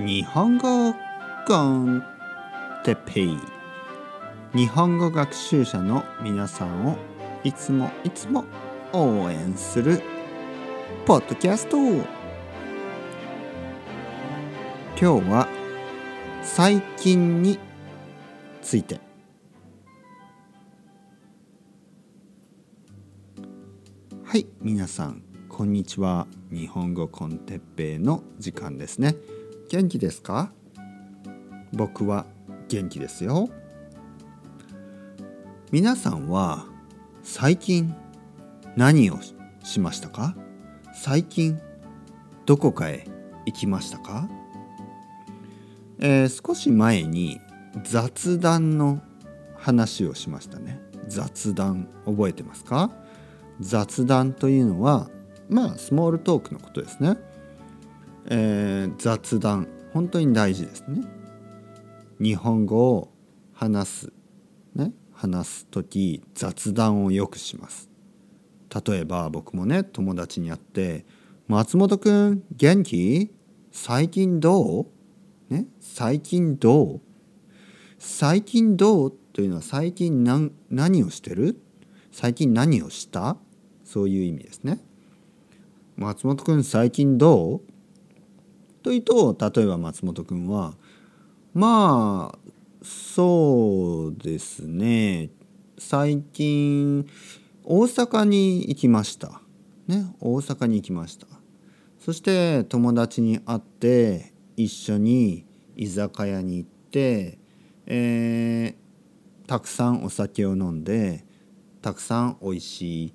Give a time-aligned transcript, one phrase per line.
[0.00, 0.92] 日本語
[1.46, 2.02] コン
[2.82, 3.38] テペイ。
[4.52, 6.96] 日本語学習者の皆さんを
[7.44, 8.44] いつもいつも
[8.92, 10.02] 応援する
[11.06, 11.76] ポッドキャスト。
[11.78, 12.02] 今
[14.96, 15.46] 日は
[16.42, 17.60] 最近に
[18.62, 18.98] ついて。
[24.24, 26.26] はい皆さんこんにちは。
[26.50, 29.14] 日本語コンテッペイの時間ですね。
[29.70, 30.52] 元気ですか？
[31.72, 32.26] 僕は
[32.68, 33.48] 元気ですよ。
[35.72, 36.66] 皆さんは
[37.22, 37.94] 最近
[38.76, 39.18] 何を
[39.62, 40.36] しましたか？
[40.94, 41.58] 最近
[42.46, 43.06] どこかへ
[43.46, 44.28] 行きましたか、
[45.98, 47.40] えー、少し前に
[47.82, 49.02] 雑談の
[49.56, 50.80] 話をしましたね。
[51.08, 52.90] 雑談覚えてますか？
[53.60, 55.08] 雑談というのは
[55.48, 57.16] まあスモールトークのことですね、
[58.26, 59.68] えー、雑談。
[59.92, 61.02] 本当に大事ですね。
[62.20, 63.12] 日本語を
[63.52, 64.12] 話す
[64.74, 64.92] ね。
[65.12, 67.88] 話す時雑談をよくします。
[68.86, 71.06] 例えば僕もね友達に会って
[71.46, 73.30] 「松本くん元気？
[73.70, 74.86] 最近どう?」
[75.54, 75.66] ね？
[75.78, 77.00] 最近どう？
[77.98, 79.12] 最近どう？
[79.32, 81.60] というのは最近何何をしてる？
[82.10, 83.36] 最近何をした？
[83.84, 84.80] そういう意味ですね。
[85.96, 87.73] 松本くん最近どう？
[88.84, 90.74] と言うと例えば松本くんは
[91.54, 92.38] まあ
[92.84, 95.30] そうですね。
[95.78, 97.08] 最近
[97.64, 99.40] 大阪に行きました。
[99.88, 101.26] ね大阪に行きました。
[101.98, 107.38] そして友達に会って一緒に居酒屋に行って、
[107.86, 111.24] えー、たくさんお酒を飲んで
[111.80, 113.14] たくさんおいしい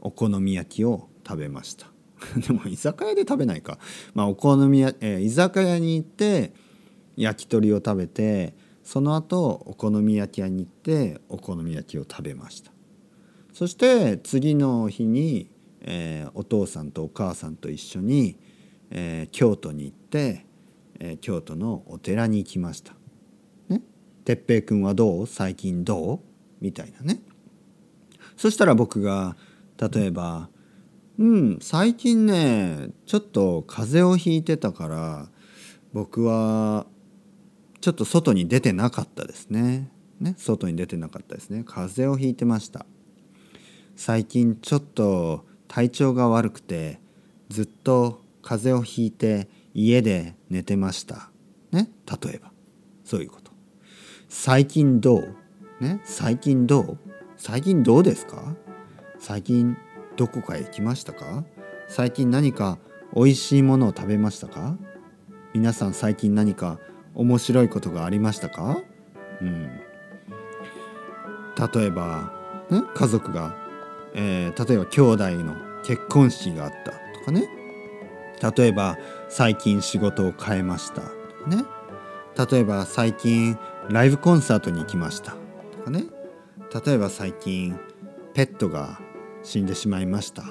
[0.00, 1.97] お好み焼きを食べました。
[2.46, 3.78] でも居酒屋で食べないか、
[4.14, 6.52] まあ、お好みや、えー、居酒屋に行って
[7.16, 12.72] 焼き鳥を食べてその後お好み焼き屋に行ってお好み焼きを食べました。
[13.52, 15.50] そして次の日に、
[15.80, 18.38] えー、お父さんとお母さんと一緒に、
[18.90, 20.46] えー、京都に行って、
[21.00, 22.94] えー、京都のお寺に行きました。
[23.68, 23.82] ね。
[24.24, 25.26] 哲平君はどう？
[25.26, 26.20] 最近どう？
[26.60, 27.20] みたいなね。
[28.36, 29.36] そしたら僕が
[29.76, 30.48] 例えば
[31.18, 35.28] うん最近ねちょっと風邪をひいてたから
[35.92, 36.86] 僕は
[37.80, 39.90] ちょっと外に出てなかったですね。
[40.20, 41.64] ね外に出てなかったですね。
[41.64, 42.86] 風邪をひいてました。
[43.96, 47.00] 最近ちょっと体調が悪くて
[47.48, 51.30] ずっと風邪をひいて家で寝てました。
[51.72, 51.90] ね
[52.22, 52.52] 例えば。
[53.04, 53.50] そういうこと。
[54.28, 55.34] 最近どう？
[55.80, 56.98] ね最近どう？
[57.36, 58.54] 最近どうですか？
[59.18, 59.76] 最近
[60.18, 61.44] どこかへ行きましたか？
[61.86, 62.78] 最近何か
[63.14, 64.76] 美味しいものを食べましたか？
[65.54, 66.80] 皆さん最近何か
[67.14, 68.82] 面白いことがありましたか？
[69.40, 69.70] うん。
[71.72, 72.32] 例えば、
[72.68, 73.54] ね、家族が、
[74.14, 76.90] えー、例えば兄弟の結婚式があった
[77.20, 77.48] とかね。
[78.56, 78.98] 例えば
[79.28, 81.08] 最近仕事を変えましたと
[81.44, 81.64] かね。
[82.50, 83.56] 例えば最近
[83.88, 85.36] ライブコンサートに行きました
[85.76, 86.06] とかね。
[86.84, 87.78] 例えば最近
[88.34, 89.00] ペットが
[89.48, 90.42] 死んでしまいました。
[90.42, 90.48] と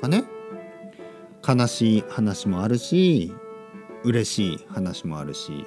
[0.00, 0.24] かね。
[1.46, 3.32] 悲しい話もあるし
[4.02, 5.64] 嬉しい話もあるし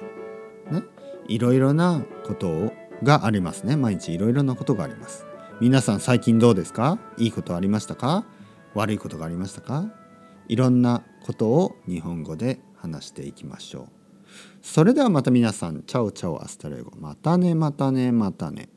[0.70, 0.82] ね。
[1.26, 2.72] いろいろなこと
[3.02, 3.76] がありますね。
[3.76, 5.24] 毎日いろいろなことがあります。
[5.58, 6.98] 皆さん最近どうですか？
[7.16, 8.26] いいことありましたか？
[8.74, 9.90] 悪いことがありましたか？
[10.48, 13.88] いろんなことを日本語で話していきましょう。
[14.60, 15.82] それではまた皆さん。
[15.82, 16.92] Ciao ciao hasta luego。
[16.98, 18.68] またねまたねまたね。